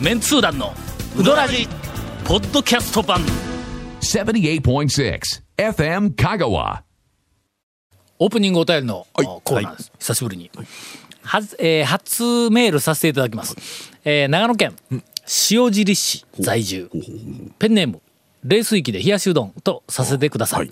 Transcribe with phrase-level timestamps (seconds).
[0.00, 0.74] メンツー団の
[1.18, 1.66] ウドラジ
[2.26, 3.20] ポッドキャスト版。
[4.00, 5.20] 78.6
[5.56, 6.82] FM Kagawa.
[8.18, 10.50] オープニングお便りのおコーナーです、久しぶりに、
[11.22, 13.56] はずえー初メールさせていただきます、
[14.04, 14.74] えー長野県
[15.50, 16.90] 塩尻市在住。
[17.58, 18.02] ペンネーム
[18.44, 20.68] 冷水器で冷やしうどんとさせてください、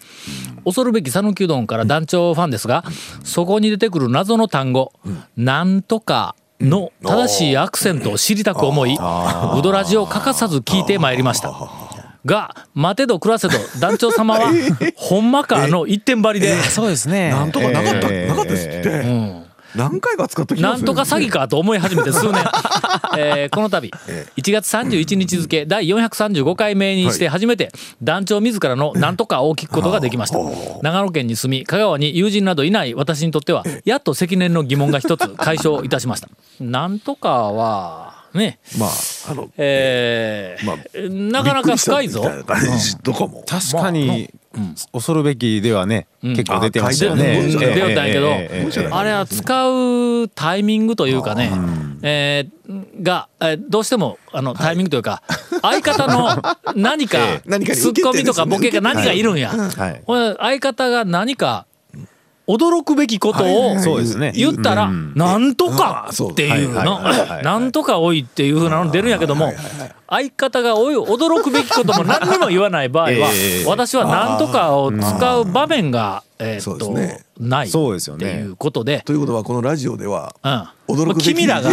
[0.64, 2.84] 恐るべき讃岐うどんから団長ファンですが、
[3.24, 4.92] そこに出てくる謎の単語
[5.36, 11.52] 「なんとか」の正しいアクセントを知りたく思い、うどらじを欠かさず聞いてまいりました。
[12.24, 14.50] が、待てど暮らせど団長様は、
[14.96, 17.30] ほんまかの一点張りで、そうですね。
[17.30, 18.28] なんとかなかった、えー。
[18.28, 19.43] なかったですって、
[19.74, 22.44] 何回か使ったなんとか詐欺かと思い始めて数年、
[23.18, 23.90] えーこの度
[24.36, 27.70] 1月31日付第435回目にして初めて
[28.02, 30.38] 団長自らの「なんとか」を聞くことができました。
[30.82, 36.28] 長野県に住み香川に友人などいない私にとってはやっと積年の疑問が一つ解消いたしました。
[36.60, 38.58] なんとかはね。
[38.78, 38.90] まあ
[39.30, 40.76] あのえーまあ
[41.42, 42.24] なかなか深いぞ。
[43.02, 43.44] どこも。
[43.46, 44.30] 確かに、
[44.92, 47.42] 恐るべきではね、結構出てましたよあね。
[47.46, 49.68] 出よったんやけど、あれは使
[50.22, 51.50] うタイミングというかね、
[52.02, 55.22] えーが、えーどうしてもあのタイミングというか、
[55.62, 56.42] 相方の
[56.74, 59.50] 何かツッコミとかボケか何かいるんや。
[59.50, 60.02] はい。
[60.38, 61.66] 相方が何か
[62.46, 64.32] 驚くべきことをそうですね。
[64.36, 65.12] 言ったら、うん。
[65.14, 67.00] なんとかっていうの。
[67.42, 69.52] なんとかおいっていうふうなの出るんやけども、
[70.08, 77.68] 相方がおい驚くべきことも何にも言わない場合は ええ、私はなんとかを使う場面が、えーっそうとですね、ない。
[77.68, 78.26] そうですよね。
[78.30, 81.34] っていうことで、ということはこのラジオではうん、驚くべき。
[81.34, 81.70] 君らが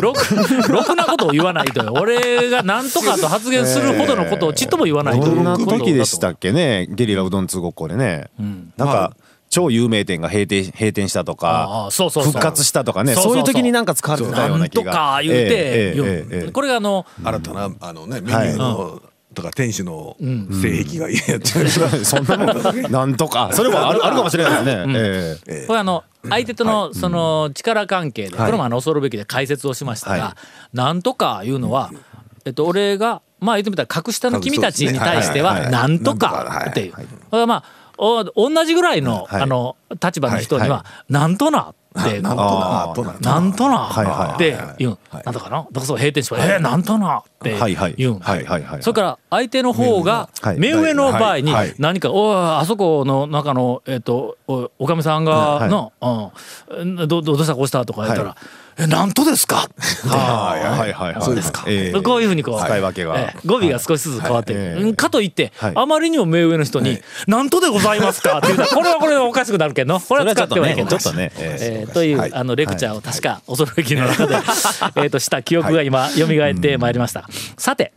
[0.00, 0.36] ろく
[0.70, 8.26] ろくなことを言わないと俺がなんとかと発言するほどのことをちっとも言わないというどんなでしたっけね、ゲリラうどん通ごっこでね。
[8.76, 9.12] なんか、
[9.56, 12.32] 超有名店が閉店閉店したとあかあそうそうそう。
[12.32, 13.44] 復活したとかねそうそうそう。
[13.44, 16.52] そういう時になんか使われてたようななん気がとか言うてええええ言うええええ。
[16.52, 20.16] これがあの新たなあのねメニューの、とか店主の
[20.62, 21.68] 性癖が嫌やっちゃう、
[22.04, 23.50] そんなもんなんとか。
[23.52, 25.66] それもあるあるかもしれないですね、ええ。
[25.66, 28.52] これあの相手とのその力関係でこはい。
[28.52, 30.36] れもあの恐るべきで解説をしましたはが
[30.74, 31.90] なんとかいうのは
[32.44, 35.60] えっと俺がまあ言ってみたら格下の君たちに対してははい。
[35.62, 35.72] はい。
[35.72, 35.88] はい。
[35.88, 36.92] なんとかっていう。
[36.92, 37.00] こ
[37.32, 39.42] れはまあお同じぐらいのはい。
[39.42, 40.70] あの立場の人にはい。
[40.70, 41.60] はなんとな
[41.98, 44.98] ってなんとなとななんとなって言う。
[45.12, 45.66] なんとかな？
[45.72, 47.56] どこそ閉店しまえーなんとなって
[47.96, 48.16] 言う。
[48.16, 48.82] んはいはいはい。
[48.82, 50.58] それから相手の方がはい。
[50.58, 51.74] 目上の場合にはい。
[51.78, 55.92] 何か「おいあそこの中のえっとおおかみさんがの
[56.68, 58.36] うんどどどうしたこうした」とか言ったらは
[58.78, 59.68] 「えなんとですか?
[60.08, 61.14] 」はいはいはい。
[61.14, 61.64] はいそうですか。
[61.66, 62.00] ええ。
[62.00, 63.18] こういうふうにこう使い分けが。
[63.18, 65.72] ええ語尾が少しずつ変わってかといってはい。
[65.74, 68.38] あまりにも目上の人に「なんとでございますか?
[68.38, 72.32] 」って言うこれはこれはおかしくなるけど これは使ってはいけないちょっとねええーという、はい。
[72.34, 77.28] あのレクチャーを確か恐るべきの中で、えーとした記憶が今蘇ってまいりました。
[77.56, 77.92] さて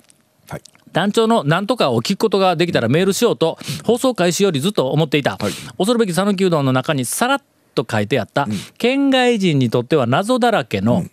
[0.49, 0.61] はい。
[0.91, 5.37] 団長の何とかを聞くことができたらメールしようと放送開始よりずっと思っていた、
[5.77, 7.41] 恐るべき讃岐うどんの中にさらっ
[7.83, 8.47] と書いてあった、
[8.77, 11.05] 県外人にとっては謎だらけの、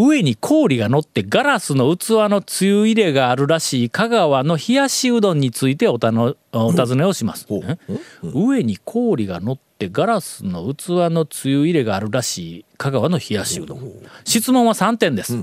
[0.00, 7.78] 上に氷が乗ってガラスの器のつゆ入れがあるらしい香川の冷やしうどんについておたのお尋ねをします、え？
[8.22, 13.92] 上に氷が乗ってガラスの器のつゆ入れがあるらしい香川の冷やしうどん。
[14.24, 15.36] 質問は3点です、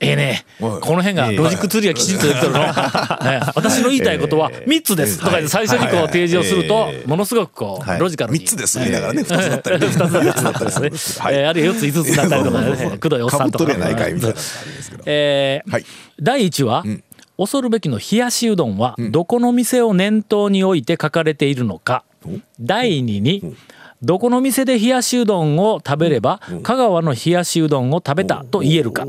[0.00, 0.80] ええねはい。
[0.80, 2.70] この辺がロジックツリーがきちんとできてるの、 ね。
[3.54, 5.18] 私の言いたいことは3つです。
[5.18, 8.00] とか言って最初にこう提示をするとものすごくこうはい。
[8.00, 8.40] ロジカルに。
[8.40, 8.78] 3つです。
[8.78, 9.22] 言いながらね。
[9.22, 9.80] 2つだったり。
[9.80, 10.88] ね2つだったりですね、
[11.30, 12.98] えーあるいは4つ5つになったりとかね。
[12.98, 13.72] くどいおっさんとか
[15.06, 15.84] えーはい。
[16.20, 16.84] 第1話、
[17.36, 22.04] 恐るべきの冷やしうどんはどこの店を念頭に置いて書かれているのか、
[22.60, 23.54] 第2に、
[24.02, 29.06] どこの店で冷やしうどんを食べれば香川の冷やしうどんを食べたと言えるか。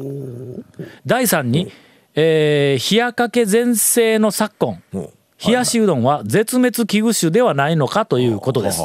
[1.06, 1.72] 第3に、
[2.16, 4.82] えー冷やかけ全盛の昨今。
[5.44, 8.82] 冷やしうどんは絶滅危惧種ではないのかということです。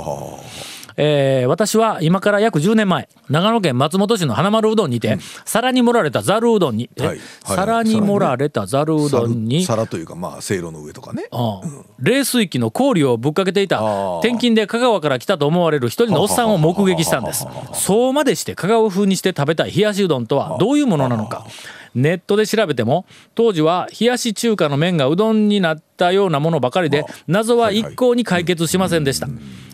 [0.96, 7.08] えー私は今から約10年前長野県松本市の花丸うどんにて、皿に盛られたざるうどんに、えはい。
[7.08, 7.20] はい。
[7.44, 11.28] 皿に盛られたざるうどんに、皿というかまあせいろの上とかね。
[11.32, 11.84] うん。
[11.98, 17.46] 冷水器の氷をぶっかけていたー転勤で香川から来たと思われる一人のおっさんを目撃したんです。
[17.72, 21.46] そうまでして香川風にして食べたい冷やしうどんとはどういうものなのか
[21.96, 29.28] ネットで調べても当時は冷やし中華の麺がうどんになったようなものばかりで謎は一向に解決しませんでした。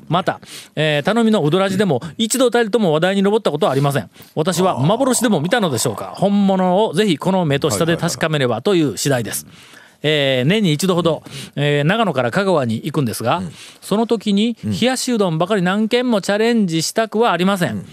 [0.08, 0.40] また、
[0.76, 4.10] えー頼みのうどらじでも一度たりとも話題に上ったことはありません。
[4.34, 6.12] 私は幻でも見たのでしょうか。
[6.16, 9.46] 本物をぜひこの目と下で確かめればという次第です。
[10.02, 11.22] えー年に一度ほど、
[11.56, 13.42] えー長野から香川に行くんですが、
[13.80, 17.84] その時に冷やしうどんばかり何軒もチャレンジしたくはありません、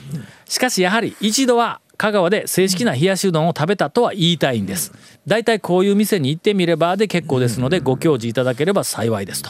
[0.45, 4.93] しかしやはり一度は香川で正式な冷やしうどんを食べたとは言いたいんです。
[5.27, 9.49] 大体こういう店に行ってみればで結構ですのでご教示いただければ幸いですと、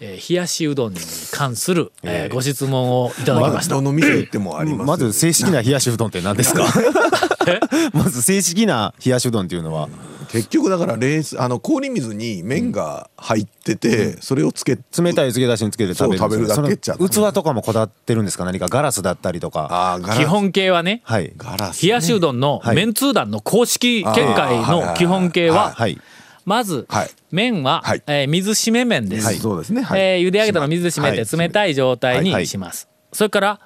[0.00, 1.00] えー冷やしうどんに
[1.32, 2.34] 関する、えー。
[2.34, 3.74] ご質問をいただきました。
[3.74, 4.78] どの店行ってもあります。
[4.80, 6.64] よまず正式な冷やしうどんって何ですか？
[7.92, 9.88] まず正式な冷やしうどんっていうのは
[10.34, 18.44] 結局だから冷水あの氷水に麺が入ってて、それをつけ冷たい漬け出しにつけて食べるそう食べるだけっちゃ器とかもこだわってるんですか？
[18.44, 19.68] 何かガラスだったりとか。
[19.70, 20.18] あーガラス。
[20.18, 21.32] 基本形はねはい。
[21.36, 22.76] ガラス、ね、冷やしうどんのはい。
[22.76, 26.00] 麺通団の公式見解の基本形ははい。
[26.44, 27.10] まずはい。
[27.30, 28.02] 麺ははい。
[28.08, 29.26] えー水しめ麺です。
[29.26, 30.00] はい、そうですね、はい。
[30.00, 31.24] えー茹で上げたのを水で締めはい。
[31.24, 32.32] て冷たい状態はい。
[32.32, 32.42] はい。
[32.42, 32.88] にします。
[33.12, 33.60] それから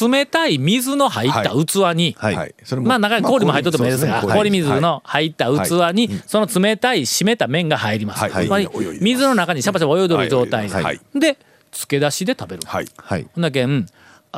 [0.00, 2.16] 冷たい水の入った器に。
[2.18, 2.34] はい。
[2.34, 2.54] はい。
[2.64, 8.20] それもまあ中に氷も入っとってもいいですがまあ氷水の入った器にその冷たい締めた麺が入ります。
[8.20, 8.46] はい。
[8.46, 8.58] つま
[9.00, 10.84] 水の中にシャバシャバ泳いでる状態はい。
[10.84, 11.00] はい。
[11.14, 11.38] で
[11.70, 12.62] 漬け出しで食べる。
[12.66, 12.86] はい。
[12.96, 13.26] はい。
[13.34, 13.86] ほんだけん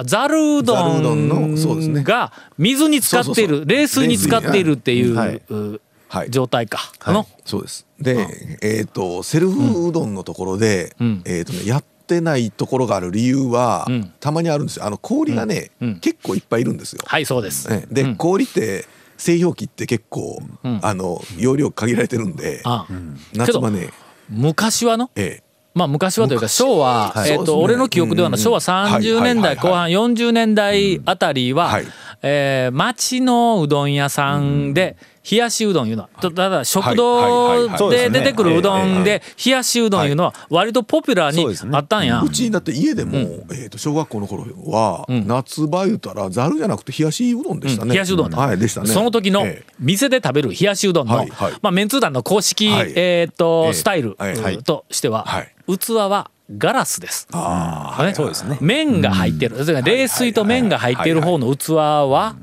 [0.04, 3.60] ざるうどざるうどんが水に使っていそうそうそう。
[3.60, 5.42] る冷水に使っているっていう、はい。
[5.48, 6.30] うはい。
[6.30, 7.14] 状態か、はい。
[7.14, 7.26] の。
[7.44, 7.86] そうです。
[8.00, 11.22] で、えっ、とセルフうどんのところで、うん。
[11.26, 14.12] えっ、とねやってないところがある理由は、うん。
[14.18, 14.86] たまにあるんですよ。
[14.86, 15.88] あの氷がね、うん。
[15.88, 16.00] うん。
[16.00, 18.16] 結構いっぱいいるんですよ、はいそうです、ねで、うん。
[18.16, 20.80] 氷って製氷機って結構、ん。
[20.82, 22.86] あの容量限られてるんで、あ
[23.34, 23.90] 夏場ね。
[24.28, 25.10] 昔はの？
[25.16, 25.42] え
[25.74, 26.54] まあ昔はというか昔。
[26.54, 27.30] 昭和、はい。
[27.30, 31.86] えっ、と俺の記憶では昭和30年代後半40年代あたりは、はい。
[32.22, 34.96] えー町のうどん屋さんで
[35.30, 36.04] 冷やしうどんいうの。
[36.04, 42.22] はとただ食堂で出てくるうどんえで冷やしうどんいうのは割とポピュラーにあったんや。
[42.22, 42.30] う。
[42.30, 43.18] ちだって家でも、
[43.50, 47.92] えー、と小学校の頃は、夏場言うたらざるじゃなくて冷やしうどんでしたね、うん。
[47.92, 48.30] 冷やしうどん。
[48.30, 48.88] だはいでしたね。
[48.88, 49.72] その時のええ。
[49.78, 51.52] 店で食べる冷やしうどんの、はいはい。
[51.60, 52.92] まあ、メンツー団の公式、はい。
[52.94, 53.72] えーっと、ええ。
[53.74, 54.16] スタイル、
[54.64, 55.54] としては、はい。
[55.78, 57.28] 器はガラスです。
[57.32, 58.56] あねそうですね。
[58.62, 62.36] 麺が入ってる、それから冷水と麺が入っている方の器は、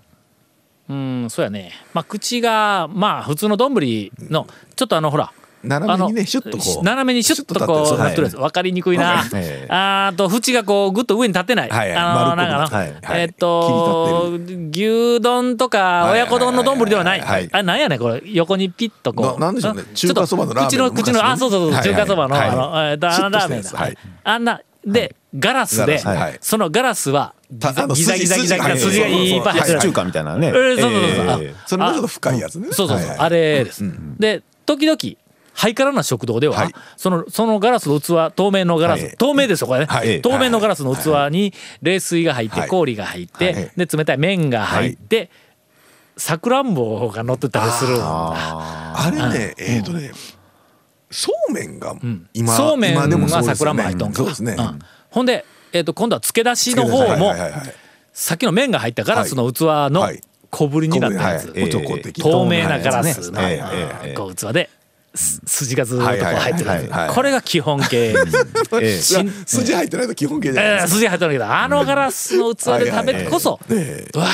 [0.87, 1.71] うん、そうやね。
[1.93, 3.73] まあ、口が、まあ、普通の丼
[4.29, 5.31] の、ちょっとあの、ほら、
[5.67, 6.83] 斜めにねあのシュッとこう。
[6.83, 8.23] 斜めにシュッとこうなってる。
[8.25, 9.21] やつ分かりにくいな。
[9.69, 14.31] あーと縁がこうぐっと上に立ってない、あのなんかの、えーっと
[14.71, 18.21] 牛丼とか親子丼の丼ではない、あなんやねんこれ。
[18.25, 19.39] 横にピッとこう。
[19.39, 19.83] ななんでしょうね。
[19.91, 22.49] あ中華そばのラーメン口の口のあそうそうそう、中華そばの、はい。
[22.49, 23.71] あのえーっとあのラーメンだ、
[24.23, 25.99] あんなで、ガラスで、
[26.41, 33.83] そのガラスはギザギザギザギザ筋筋がいっぱい入ってる中華みたいなねえーそうそうそうそれもちょっと深いやつねそうそうそう、はいあれです。
[34.19, 34.97] で時々
[35.53, 45.29] ハイカラな食堂では、はいそのそのガラスの器透明のガラス、はい透明ですよこれね、はい透明のガラスの器に冷水が入って、はい氷が入って、はいで冷たい麺が入って
[46.17, 50.11] さくらんぼが乗ってたりするあれねえっ、とね
[51.11, 51.95] そうめんが
[52.33, 53.83] 今、そうめん今でもそうはさくですよね。
[53.83, 54.17] らんぼ入っとんか。
[54.17, 54.79] そうですね、うん。
[55.09, 57.75] ほんで、えー、と今度は漬け出しの方も、はいはいはいはい。
[58.13, 59.61] さっきの麺が入ったガラスの器
[59.91, 60.21] のはい。
[60.51, 61.69] 小ぶりになったやつ、はい。
[61.69, 63.31] 男的透明なガラス。
[63.31, 63.57] の、はい。
[63.57, 63.83] はい。
[63.83, 64.69] はいこう器で
[65.15, 68.13] す筋がずーっとこう入ってるはいはいはいはいこれが基本形。
[68.15, 68.15] え
[68.81, 73.73] え筋入ってないと基本形じゃないえー、ですか、筋入ってるけどあのガラスの器で食べてこそ、はい。
[73.75, 74.27] はいえうわ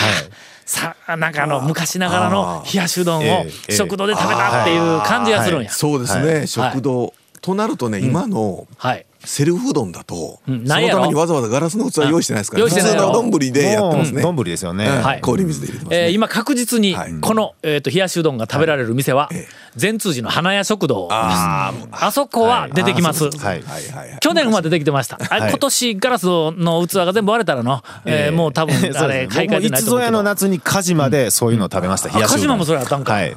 [0.72, 5.70] さなんかあの昔ながらの冷やしうどんをええ食堂で食べたっていう感じがするんや。
[5.70, 9.06] そうですね、食堂、となるとね今のはい。
[9.24, 12.58] セルフうどんだと、うんそのためにわざわざガラスの器用意してないですか？
[12.58, 14.24] ら、普通の丼でやってますね。
[14.24, 14.88] もう丼ですよね。
[14.88, 15.01] うん。
[15.04, 15.22] はい。
[15.22, 17.13] 氷水で入れてますね、えー今確実にはい。
[17.22, 19.48] この、えー、と冷やしうどんが食べられる店はええ。
[19.75, 21.13] 善通寺の花屋食堂です。
[21.16, 25.18] ああそこは出てきます、はいはい去年は出てきてました。
[25.18, 25.50] はい。
[25.50, 29.70] 今年ガラスの器が全部割れたらの、えーもう多分 あれ買い替えてないと思うけど。
[29.70, 30.24] 僕もいつぞやの。
[30.24, 32.36] 夏にカジマでそういうのを食べました、冷やしうどん。
[32.36, 33.13] カジマもそれあったんか。
[33.13, 33.36] はい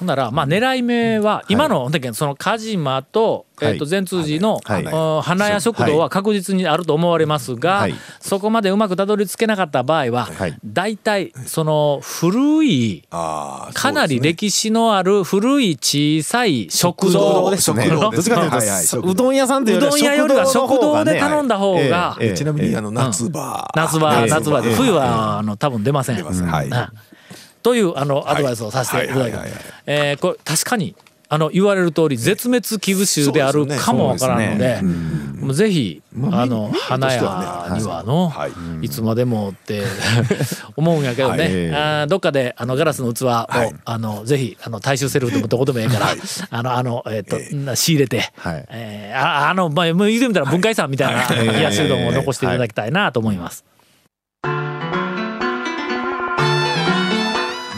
[0.00, 3.88] ほんならまあ狙い目は今のほんだけそのカジマとえっとはい。
[3.90, 4.58] 善通寺の
[5.22, 7.94] 花屋食堂は確実にあると思われますがはい。
[8.18, 10.56] そこまでうまくたどり着けなかった場合ははい。
[10.64, 17.84] 大体その古いかなり歴史のある古い小さい食堂ですね。
[17.84, 22.34] 食堂うどん屋さんといううどん屋よりは食堂で頼んだ方がええええ。
[22.34, 24.30] ちなみにあの夏場、夏場ええ。
[24.30, 24.70] 夏場で。
[24.70, 24.74] ええ。
[24.76, 26.16] 冬はあの多分出ません。
[26.16, 26.70] 出ますはい。
[26.70, 26.90] な
[27.62, 29.52] というあのアドバイスをさせていただきます
[30.18, 30.94] これ確かに
[31.32, 34.80] あの言われる通り絶滅危惧種であるかもわからんので、
[35.40, 37.20] もうぜひまああの花屋
[37.78, 38.52] にはのはい。
[38.84, 39.84] いつまでもって
[40.76, 41.38] 思うんやけどはい。
[41.38, 41.72] ね。
[41.72, 43.28] あーどっかであのガラスの器を
[43.84, 46.08] あのぜひあの大衆セルフでもどこでもええから
[46.50, 48.64] あのあのえっとな仕入れてはい。
[48.68, 51.46] えーああのまあもう言うてみたら文化遺産みたいなはい。
[51.46, 53.64] 冷やしうどんを残していただきたいなと思います。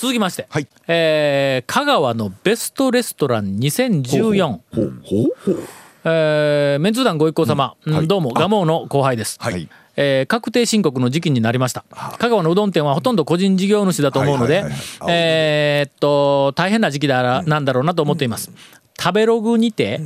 [0.00, 0.66] 続きまして、はい。
[0.88, 5.58] えー香川のベストレストラン2014ほうほうほう
[6.04, 8.08] えーメンツー団ご一行様、うんはい。
[8.08, 9.68] どうも蒲生の後輩です、はい。
[9.96, 11.84] えー確定申告の時期になりました。
[12.18, 14.64] 香川のうどん店はほとんど個人事業主だと思うので
[15.00, 18.50] 大変な時期だらなんだろうなと思っています、
[18.98, 20.00] 食べログにて、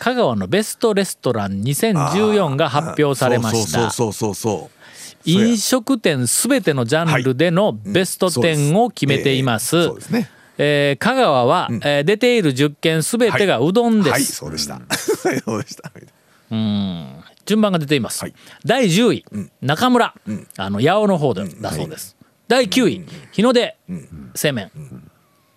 [0.00, 3.88] 香川のベストレストラン2014が発表されました。
[3.92, 4.81] そうそうそうそうそう
[5.24, 9.84] 飲食店すべてのジャンルでのベスト10を決めています。
[9.84, 10.10] そうです。
[10.10, 10.30] ね。
[10.58, 14.10] えー香川は、えー出ている10件すべてがうどんです。
[14.10, 14.74] はいそうでした。
[14.74, 15.90] はいそうでした。
[17.44, 18.22] 順番が出ています。
[18.22, 18.34] はい。
[18.64, 19.24] 第10位、
[19.60, 20.14] 中村、
[20.58, 22.16] あの八尾の方でだそうです。
[22.48, 23.76] 第9位、日の出、
[24.34, 24.70] 製麺。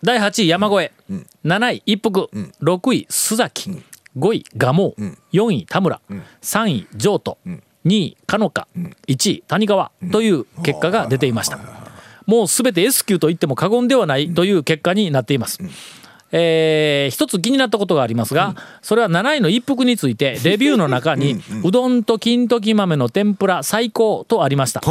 [0.02, 1.16] 第8位、山越え。
[1.44, 2.30] 7位、一服。
[2.62, 3.72] 6位、須崎。
[4.18, 5.16] 5位、蒲生。
[5.34, 6.02] 4位、田村。
[6.42, 7.38] 3位、譲渡。
[7.86, 8.68] 2位、かのか。
[9.08, 9.92] 1位、谷川。
[10.12, 11.60] という結果が出ていました。
[12.26, 15.60] もうすべて S 級と言っても過言ではないという結果になっています。
[16.32, 24.82] えー一つ気になったことがありますが、それは7位の一服についてレビューの中にうどんと金時豆の天ぷら最高とありました。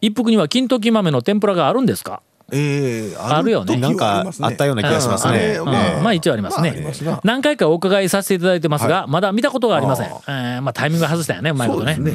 [0.00, 2.22] 一服には金時豆の天ぷらがあるんですか？
[2.52, 3.74] ええあるよね。
[3.74, 5.56] 時なんかあったような気がしますうんね。
[5.58, 5.68] うん。
[5.74, 11.96] ええまあ一応ありますね、まあ何回かお伺いさせていただいてますが、はまだ見たことがありません、えーまあタイミング外したよねうまいことね。
[11.98, 12.12] ね。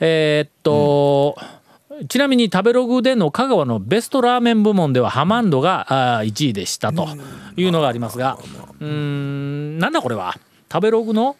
[0.00, 1.36] えーっと、
[2.08, 7.08] ちなみに食べログでの香川のベストラーメン部門ではハマンドがあー1位でしたと
[7.56, 8.38] いうのがありますが
[8.80, 10.34] うーんなんだこれは？
[10.70, 11.36] 食べログの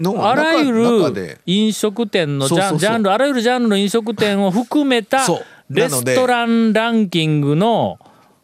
[0.00, 7.98] のあらゆる飲食店のジャンルあらゆるジャンルの飲食店を含めたそうレストランランキングの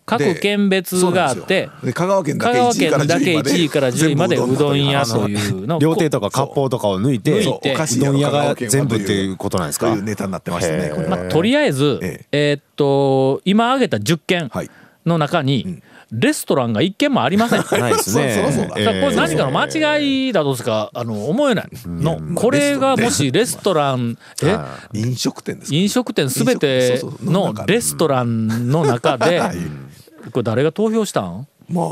[0.06, 9.90] 各県別があってで香川県だけ香川1位から県だけ10 1位から10位までうどん屋とういうの料亭とか割烹とかを抜いて抜いてうどん屋が全部っていうことなんですか？
[9.92, 12.52] というネタになってましたねまあ、とりあえず、ええ。
[12.54, 14.70] ーっと今挙げた10件はい。
[15.06, 17.64] の中に、レストランが1軒もありません。
[17.80, 18.68] ないですね。
[18.68, 21.68] これ何かの間違いだとしかあの思えない。
[21.86, 24.58] の、これがもしレストランえ？
[24.94, 29.40] 飲食店です飲食店すべてのレストランの中で。
[30.32, 31.46] これ誰が投票したん？
[31.68, 31.86] まあ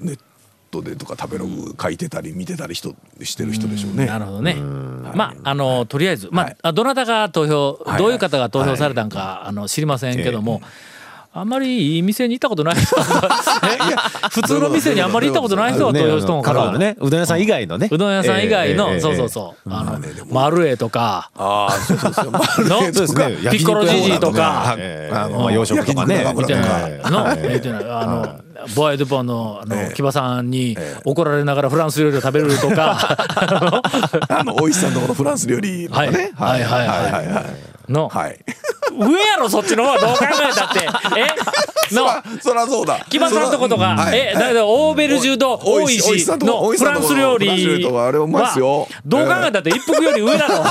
[0.00, 0.18] ネッ
[0.70, 4.06] トでとか食べログ書いてたり見てたり人してる人でしょうね。
[4.06, 4.54] なるほどね。
[5.14, 10.62] まああのとりあえずまああどなたが投票はいどういう方が投票されたんかあの知りませんけども。
[11.34, 13.02] あんまりいい店に行ったことない人え
[14.30, 16.78] 普通の店にあんまり行ったことない人が投票したのかな香川の。
[16.78, 17.88] ね、うどん屋さん以外のね。
[17.90, 19.98] うどん屋さん以外の、ええそうそうそう、あの、
[20.30, 22.32] マルエとか、ああそうそうそう。
[23.50, 26.34] ピッコロジジイとかええあのまあ洋食とかね。
[26.36, 27.10] みたいなええ。
[27.10, 28.28] の、はいえーあの、
[28.76, 29.94] ボアイドゥポンの、あの、ええ。
[29.94, 33.16] 木場さんに怒られながらフランス料理を食べるとか、
[34.28, 36.32] あの 大石さんのこのフランス料理とかね。
[36.36, 37.26] はいはいはいはい。
[37.26, 37.92] はい。
[37.92, 38.38] の、はい
[38.98, 40.80] 上やろ、そっちの方はどう考えたって。
[41.18, 41.26] え、
[41.90, 43.04] そらそうだ。
[43.08, 44.18] 木場さんとことか、はい。
[44.18, 47.48] え、だけど、オーベルジュとお大石のフランス料理
[47.84, 48.10] は
[49.04, 50.62] どう考えたって一服より上だろ。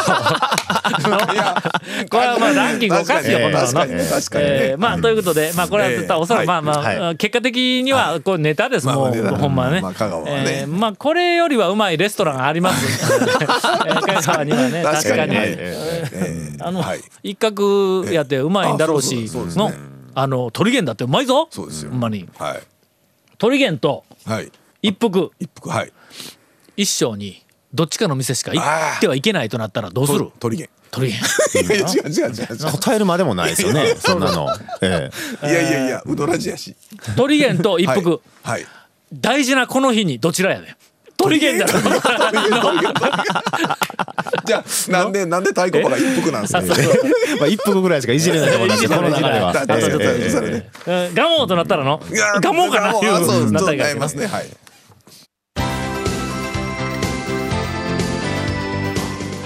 [2.09, 6.77] これはまあランキングおかしいよ、こんなのなえーまあということで、まあこれは絶対おそらくえーまあまあ、
[7.07, 9.81] は結果的にはこうネタです、もうほんまね。
[10.27, 13.13] えーまあこれよりはうまいレストランがあります。
[13.87, 15.35] えー香川にはね、確かに。
[15.35, 15.77] え
[16.13, 17.01] えあのはい。
[17.23, 19.71] 一角やってうまいんだろうしの
[20.15, 21.47] あの鳥源だってうまいぞ。
[21.51, 21.91] そうですよ。
[21.91, 22.27] ほんまに。
[22.37, 22.61] はい。
[23.37, 24.51] 鳥源とはい。
[24.81, 25.31] 一服。
[25.39, 25.91] 一服はい。
[26.77, 30.31] 一生にどっちかの店しか行ってはいけないとなったらどうする？
[30.39, 30.71] 鳥源。
[30.91, 31.27] 鳥源。
[31.57, 32.71] 違う違う違う違う。
[32.71, 33.95] 答えるまでもないですよね。
[33.99, 34.47] そんなの。
[34.81, 35.09] え
[35.43, 35.47] え。
[35.47, 36.75] いやいやいやうどらじやし。
[37.15, 38.21] 鳥源と一服。
[38.43, 38.61] はい。
[38.61, 38.65] はい。
[39.13, 40.75] 大事なこの日にどちらやねん。
[41.17, 42.01] 鳥源だろ
[44.45, 46.61] じゃあなんで なんで太鼓判が一服なんですか？
[47.39, 49.53] まあ一服ぐらいしかいじれないと思いますこの中では。
[49.53, 50.69] だだだだええそれね。
[50.87, 52.01] うんガモとなったらの？
[52.41, 52.89] ガモかな？
[52.89, 54.27] あそうそうなったりますね。
[54.27, 54.45] はい。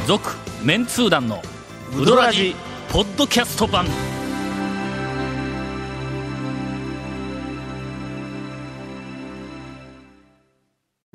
[0.07, 1.41] 続メンツー団の
[1.99, 2.55] ウドラジ
[2.91, 3.85] ポッドキャスト版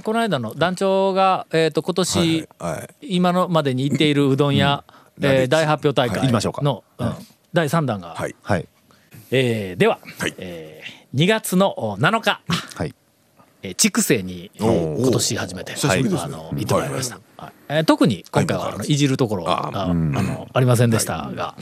[0.03, 4.85] この間の団長が、えー、と今年、はいはい今のまでに行っているうどん屋、
[5.21, 6.63] えー大発表大会行きましょうか。
[6.63, 7.15] の、うん。
[7.53, 8.35] 第3弾が、はい。
[8.43, 8.69] はい。
[9.31, 10.35] えーでは、はい。
[10.39, 12.41] えー2月のお7日、
[12.77, 12.95] はい。
[13.63, 15.77] えー筑西に今年初めて、あ
[16.29, 17.53] の行ってまいりました、はい。
[17.69, 21.55] えー特に今回はあのいじるところがあのありませんでしたが、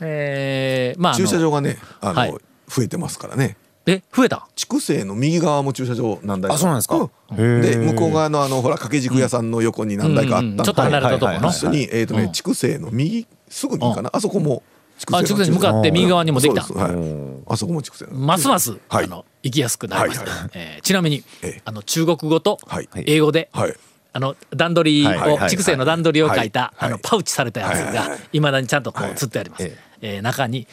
[0.00, 2.32] えーまああの駐車場がねあはい。
[2.32, 3.56] の増えてますからね
[3.92, 4.46] え増えた？
[4.54, 7.10] 筑西の右側も駐車場何台あそうなんですか。
[7.30, 7.62] うん。
[7.62, 10.60] で向こう側のあのほら掛け軸屋さんの横に何台かあったんでうん。
[10.60, 10.64] うん。
[10.64, 11.38] ちょっと離れたとこの。
[11.38, 14.10] はい一緒にえっとね筑西の右すぐにかな？
[14.12, 14.20] あ。
[14.20, 14.62] そこも
[14.98, 16.62] 筑あ筑西に向かって右側にもできた。
[16.62, 17.52] はい。
[17.52, 19.04] あそこも筑西ますます、はい。
[19.04, 21.62] あの行きやすくなりました、はいはいえーちなみに、ええ。
[21.64, 22.88] あの中国語とはい。
[23.06, 23.74] 英語で、はい。
[24.12, 26.88] あの段取りを、筑西の段取りを書いた、はい。
[26.88, 28.40] あのパウチされたやつがはい。
[28.40, 30.68] まだにちゃんとこはいうつってあります、ええー中にえー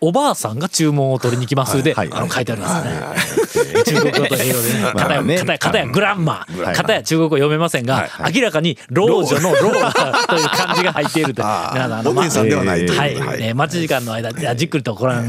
[0.00, 2.20] おばあさんが注文を取りに来ますで、はいはい。
[2.20, 3.84] あの書いてありますね。
[3.84, 5.58] 中国語と英語でね、片や、ね。
[5.58, 6.46] 片や、グランマ。
[6.48, 6.74] ー、はい。
[6.74, 9.92] 片や中国語読めませんが、明らかに老女の老が
[10.26, 11.42] という漢字が入っていると。
[11.44, 12.98] あのお姉さんではないという。
[12.98, 13.42] はい、はい。
[13.42, 15.28] えー待ち時間の間、じゃあじっくりとご覧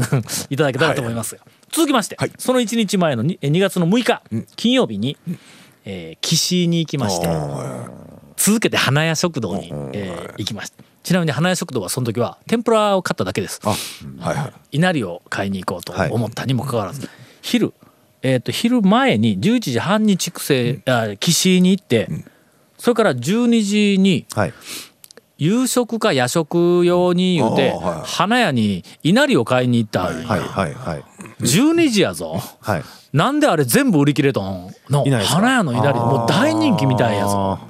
[0.50, 0.56] い。
[0.56, 1.42] ただけたらと思いますが。
[1.72, 2.32] 続きまして、はい。
[2.38, 4.22] その1日前のにえ2月の6日、
[4.56, 5.16] 金曜日に、
[5.84, 7.28] えー岸に行きまして、
[8.36, 10.87] 続けて花屋食堂に、えー行きました。
[11.08, 13.62] ちなみに花屋食堂はその時は天ぷらを買っただけです。
[13.64, 14.52] あはいはい。
[14.72, 17.08] 稲荷を買いに行こうと思ったにもかかわらず、
[17.40, 17.72] 昼、
[18.20, 22.10] えー、と昼前に11時半に筑西、あ岸に行って、
[22.76, 24.52] それから12時にはい。
[25.38, 31.04] 夕食か夜食用に言うて、はい花屋に稲荷を買いに行ったはいはいはい。
[31.40, 32.38] 12時やぞ。
[32.60, 32.82] はい。
[33.14, 37.60] なんであれ全部売り切れとんの花屋の稲荷もう大人気みたいやぞ。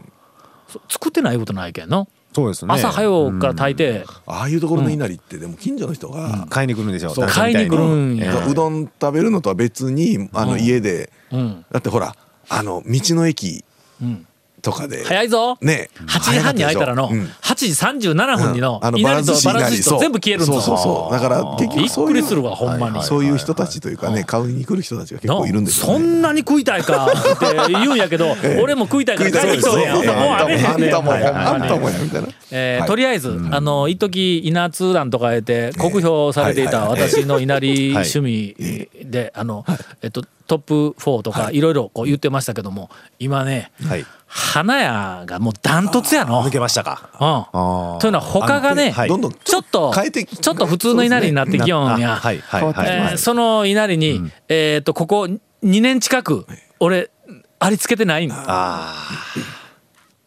[0.88, 2.75] 作ってないことないけんの、そうですね。
[2.75, 8.32] 朝早うから炊いて、ああいうところの稲荷ってでも近所の人が買いに来るんでしょう買いに来るんや。
[8.32, 8.50] ええ。
[8.50, 11.64] うどん食べるのとは別にあの家でうん。
[11.70, 12.14] だってほら
[12.49, 13.64] あの道の駅
[14.00, 14.26] うん、
[14.62, 15.05] とかで。
[15.05, 15.57] 早いぞ。
[15.61, 15.91] ね。
[16.07, 17.25] 8時半に開いたらのうん。
[17.43, 17.67] 8時
[18.12, 19.99] 37分にのあの稲荷とバラ寿司そう。
[19.99, 21.12] と全部消えるんぞそうそうそう。
[21.12, 23.03] だから結びっ局そういうくりするわほんまに。
[23.03, 29.97] そういう人たちというかね買いに来る人たちが結構いるんですよそねんなに食いたいかって言うんやけど、 俺も食いたいから買いに来とんやん。
[29.97, 30.81] もうあれへん。
[30.81, 32.27] ねんあんたもやみたいな。
[32.27, 32.35] はい。
[32.50, 39.65] えーとりあえず、あの一時稲通団とか得て酷評されていた私の稲荷趣味で、あの、
[40.02, 46.43] えっとトップ4とかいろいろこう言ってましたけども今ねはい花屋がもうダントツやの。
[46.45, 47.08] 抜けましたか。
[47.14, 47.99] うん。
[47.99, 52.12] というのは他がね、はいどんどんちょっと変えてちょっと普通の稲荷になってきよんや。
[52.12, 52.62] あはいはい。
[52.86, 55.41] えーその稲荷に、えっ、とここ2
[55.80, 56.47] 年近く
[56.78, 57.10] 俺
[57.58, 58.95] ありつけてないんあ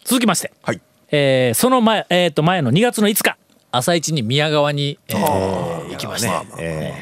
[0.04, 0.82] 続きまして、はい。
[1.12, 3.38] えーその前,、えー、と前の2月の5日
[3.72, 6.46] 朝一に宮川に、えー行きました、ー。
[6.58, 6.94] え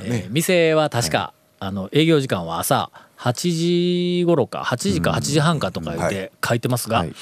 [0.00, 2.90] えー店は確か、あの営業時間は朝
[3.22, 7.12] 8時頃か8時か8時半かとか言って書いてますが、はい。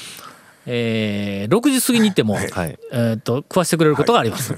[0.66, 2.48] えー6時過ぎに行っても、はい。
[2.92, 4.56] えー、と食わしてくれることがあります、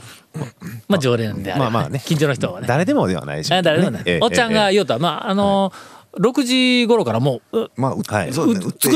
[0.87, 2.01] まあ常連であれば、まあまあね。
[2.05, 2.67] 近所の人はね。
[2.69, 5.73] 誰でもではないでしょうあ誰でもね、ええおっちゃんが言うたら、まああの
[6.19, 8.33] 6時頃からもううまあうはい。
[8.33, 8.49] 作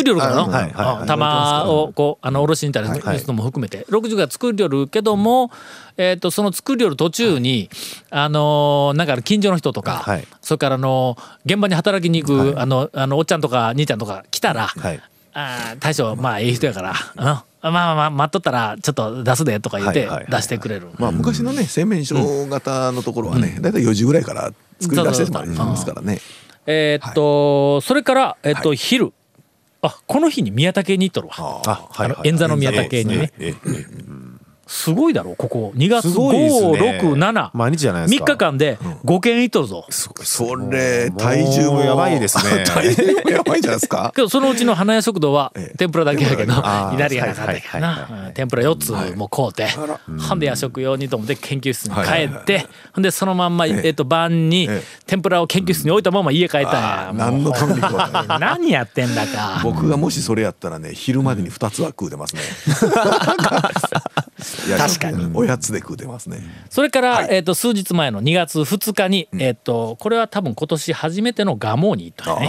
[0.03, 0.63] りよるからの、はい。
[0.65, 0.73] はい。
[0.73, 1.01] はい。
[1.01, 1.07] うん。
[1.07, 3.19] 玉をこうあのおろしに行ったりはい。
[3.19, 5.51] するのも含めて、6時から作りよるけども、
[5.97, 7.71] えー、とその作りよる途中に、
[8.11, 10.29] あのーなんか近所の人とか、はい。
[10.43, 15.01] それからあの現場に働きに行く、あのあのおっちゃんとか兄ちゃんとか来たら、はい。
[15.33, 17.25] あー大将まあええ人やから、うん。
[17.25, 20.09] まあまあまあ待っとったらちょっと出すでとか言ってはい。
[20.09, 20.17] はい。
[20.19, 20.89] はい出してくれる。
[20.99, 26.21] まあ昔のね製麺所型のところはねだいたい4時ぐらいから作り出してもらいますからね
[26.67, 29.13] えーっと、それから、えーっと、昼。
[29.83, 31.35] あ、この日に宮武に行っとるわ。
[31.39, 33.33] あはいはいあの円座の宮武にね。
[33.39, 33.55] えええ
[33.96, 33.96] え
[34.69, 35.73] すごいだろ、ここ。
[35.77, 36.71] 2月すごいですね。
[37.01, 37.51] 5、6、7。
[37.55, 39.87] 毎日じゃないです3か日間で5件行っとるぞ。
[39.91, 40.11] そ
[40.71, 42.65] れ体重もやばいですね。
[42.65, 44.11] 体重もやばいじゃないですか？
[44.17, 45.77] けどそのうちの花屋食堂はええ。
[45.79, 49.69] 天ぷらだけやけどあー左がなかったけどはいはいはいな天ぷら4つも買うて。
[50.29, 52.43] ほんで夜食用にと思って研究室に帰はいはいはい。
[52.43, 53.81] ってほんでそのまんまええ。
[53.85, 54.85] えっと晩にええ。
[55.07, 57.11] 天ぷらを研究室に置いたまま家帰ったんや。
[57.15, 57.81] 何のために
[58.41, 59.61] 何やってんだか。
[59.63, 62.41] 僕がもしそれやったらね昼までに2つは食うてますね
[64.77, 65.31] 確かに。
[65.35, 66.41] おやつで食うてますね。
[66.71, 72.49] それから、えっと数日前の2月2日に、えっとこれは多分今年初めてのガモに行ったよね。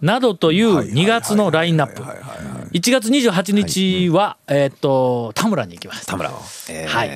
[0.00, 2.02] などという2月のラインナップ。
[2.02, 2.16] はい。
[2.16, 2.34] はいはい
[2.74, 6.06] 1月28日は、えっと田村に行きました。
[6.06, 6.34] 田村を。
[6.68, 7.10] ええはい。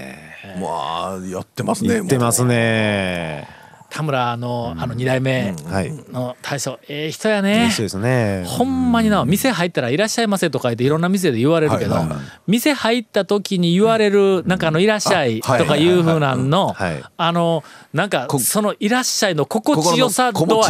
[0.61, 1.94] まあやってますね。
[1.94, 3.58] 言ってますね
[3.90, 5.92] 田村のあの2代目はい。
[6.12, 6.79] の大将。
[6.88, 7.70] ええ人やね。
[7.70, 8.44] 人ですね。
[8.46, 11.96] ほんまにな店入ったら「いらっしゃいませ」とか言っていろんな店で言われるけど、
[12.46, 16.77] 店入った時に言われるなんかあの「いらっしゃい」とかいうふうなんの
[17.16, 20.61] あのなんかこその「いらっしゃい」の心地よさ度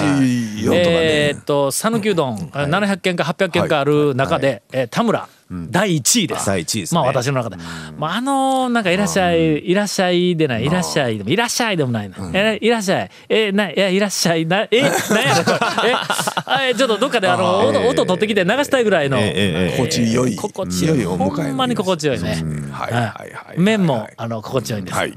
[1.39, 6.47] っと讃岐うどん700件か800件かある中でえー田村第1位です。
[6.47, 7.01] 第一位ですね。
[7.01, 7.57] まあ私の中で、
[7.97, 14.45] まあ、あのなんか「いらっしゃい」「いらっしゃい」でない「いらっしゃい」でも「いらっしゃい」でもないな「えいらっしゃい」えないやいらっしゃい。
[14.45, 14.95] なえなんや
[15.37, 15.45] ろ。
[15.45, 15.53] こ
[16.61, 19.35] れえちょっとどっかであの音音取ってきて流したいぐらいの、えええ
[19.75, 20.37] え心地よい。
[20.37, 21.05] 心地よい。
[21.05, 22.45] ほんまに心地よいね。
[22.71, 23.03] はいはい。
[23.03, 23.59] はいはい。
[23.59, 25.15] 麺もあの心地よいんです、はい。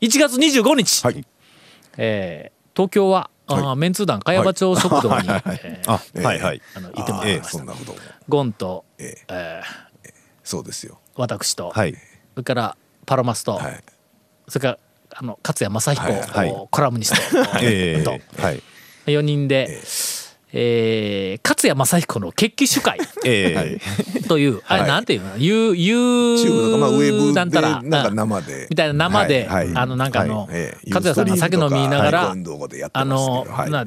[0.00, 1.24] 1月25日、はい。
[1.96, 5.28] えー東京は、あーメンツー団茅場町食堂に、い。
[6.42, 6.62] はい。
[6.74, 7.64] あの行ってもらええいました。
[8.28, 9.62] ゴンと、ええ
[10.04, 10.98] えそうですよ。
[11.14, 11.94] ー私と、はい。
[11.94, 11.98] そ
[12.36, 12.76] れから
[13.06, 13.84] パロマスと、はい。
[14.48, 14.78] それから
[15.16, 16.20] あの勝谷正彦、はい。
[16.22, 16.68] はい。
[16.70, 18.12] コラムニスト、えと。
[18.12, 18.62] えはい。
[19.06, 19.82] 4人で、
[20.56, 22.98] えー勝谷正彦の決起主会。
[23.24, 23.80] え
[24.14, 24.20] え。
[24.28, 25.36] という、あれはいなんていうの？
[25.36, 28.66] ーブとかまあウェブでなんたらなんかうん生で。
[28.70, 30.90] みたいな生で、あのなんかあの、ええ。
[30.90, 33.70] 勝谷さんが酒飲みながら、あの、はい。
[33.70, 33.86] な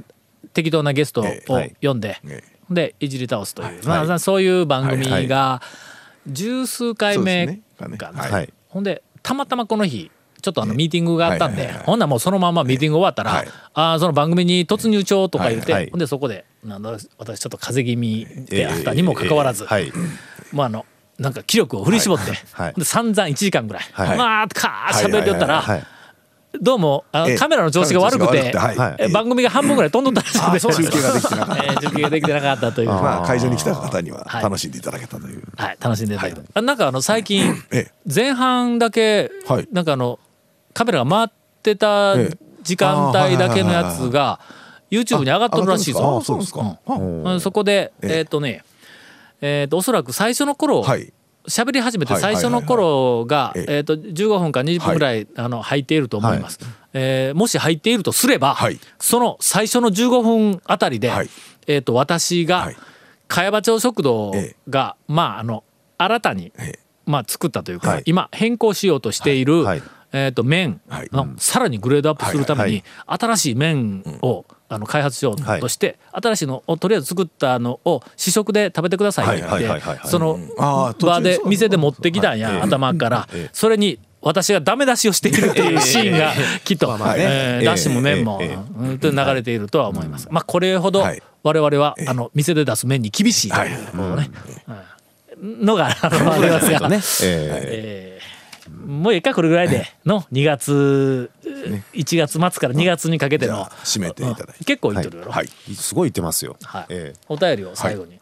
[0.53, 1.75] 適当なゲストをええはい。
[1.81, 3.85] 呼んで、えでいじり倒すという、はい。
[3.85, 5.61] まあはいそういう番組はいが
[6.27, 7.61] 十数回目
[7.97, 8.25] かな、
[8.67, 13.47] ほんでたまたまこの日ちょっとあのミーティングがあったんで、ほんならもうそのままミーティング終わったら、はい。
[13.73, 19.91] あーその番組に突入帳とか言って、ほんでそこでなんだ私ちょっと風邪気味であったにもかかわらず、はい。
[20.51, 20.85] もうあの
[21.17, 22.73] なんか気力を振り絞って、はい。
[22.75, 24.17] で散々1時間ぐらい、はい。
[24.17, 25.83] まあかー喋りよったら、はい
[26.59, 28.51] どうもあカメラの調子が悪くて、
[29.13, 31.53] 番組が半分ぐらい飛んどったらしくて 中継ができてなか。
[31.53, 32.87] ったえー中継ができてなかったという。
[32.89, 34.43] まあ会場に来た方にははい。
[34.43, 35.43] 楽しんでいただけたという。
[35.55, 37.91] はい、楽しんでいただいて、あなんかあの最近ええ。
[38.11, 39.67] 前半だけ、はい。
[39.71, 40.19] なんかあの
[40.73, 41.27] カメラが回っ
[41.61, 42.37] てたええ。
[42.63, 44.39] 時間帯だけのやつが
[44.91, 46.17] YouTube に上がっとるらしいぞ。
[46.19, 46.79] あそうですか。
[46.87, 47.23] うん。
[47.23, 47.41] うん。
[47.41, 48.17] そこでええ。
[48.19, 48.63] えっとね
[49.41, 51.13] えっとおそらく最初の頃はい。
[51.47, 56.59] 喋り始めてはい最初の頃がえっと15分か20分ぐらいあの入っていると思います。
[56.93, 58.79] えーもし入っているとすればはい。
[58.99, 61.29] その最初の15分あたりではい。
[61.67, 62.77] えっと私がはい。
[63.29, 65.63] 茅場町食堂えがまああの
[65.97, 66.79] 新たにええ。
[67.05, 68.03] まあ作ったというか、はい。
[68.05, 69.83] 今変更しようとしている、はい。
[70.11, 71.09] えー、と麺はい。
[71.11, 73.19] のさらにグレードアップするために、はい。
[73.19, 79.47] 新しい麺を、あの開発しようとして、新しいのをとりあえず作ったのを試食で食べてくださいって
[80.05, 80.39] その
[80.99, 82.61] 場で店で持ってきたんや、はい。
[82.61, 86.33] 頭から、ええそれに私がダメ出しをしているというシーンが
[86.65, 87.15] きっと、まあね。
[87.19, 90.27] えーええだしも麺も、流れているとは思います。
[90.31, 91.23] まあこれほどはい。
[91.43, 93.73] 我々は、あの店で出す麺に厳しいとい。
[93.73, 94.29] うことね、
[95.39, 95.65] うん。
[95.65, 96.89] のがあのありますが。
[98.69, 101.29] もういいかこれぐらいでの2月、
[101.93, 104.51] 1月末から2月にかけての締めていただいて。
[104.59, 105.49] うん結構いってるやろ、はい。
[105.69, 106.57] えすごい言ってますよ。
[106.63, 106.85] はい。
[106.89, 107.19] ええ。
[107.27, 108.19] お便りを最後に、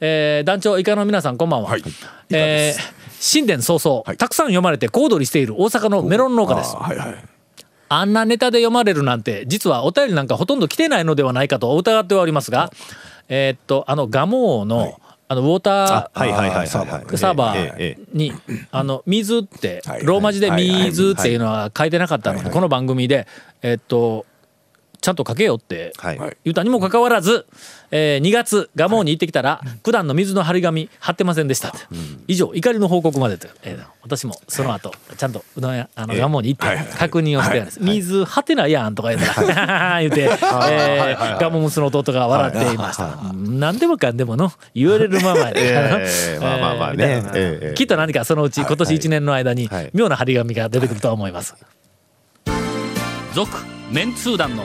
[0.00, 1.82] えー団長以下の皆さんこんばんは、はい。
[2.30, 4.16] えー新年早々、はい。
[4.16, 6.76] たくさん読まれて小躍りしている大阪のメロン農家です。
[6.76, 7.24] あーはいはい。
[7.90, 12.70] あんなネタで読まれるなんて実はお便りなんかほとんど来てないのではないかと疑っておりますが
[13.30, 16.68] えーっとあの蒲生の、あのウォーターはいはいはいはい。
[16.68, 18.32] サーバーに
[18.70, 20.04] あの水ってはい。
[20.04, 23.26] ローマ字で水っていうのは書いてなかったのでこの番組で
[23.62, 24.24] えっと
[25.00, 26.18] ちゃんと書けよってはい。
[26.18, 27.46] はい言うたにもかかわらず
[27.90, 31.72] えー2月蒲生に行ってきたら九段の水の張り紙貼ってませんでした。
[32.26, 33.48] 以上怒りの報告までと。
[33.62, 36.58] えー私もその後ちゃんとうどん屋あの蒲生に行っ
[36.88, 37.80] て確認をしてです。
[37.82, 43.18] 水張ってないやんとか言ったら 言って えー蒲生娘の弟が笑っていました。
[43.30, 43.60] うん。
[43.60, 46.06] 何でもかんでもの言われるままで え
[46.36, 47.04] えまあまあまあね。
[47.34, 49.90] ええええきっと何かそのうち今年1年の間にはい。
[49.92, 51.54] 妙な張り紙が出てくるとは思います。
[53.34, 53.50] 続
[53.90, 54.64] メンツー団の